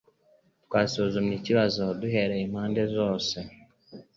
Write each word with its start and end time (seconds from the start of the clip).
Twasuzumye 0.65 1.33
ikibazo 1.37 1.83
duhereye 1.99 2.43
impande 2.47 2.81
zose 2.95 3.37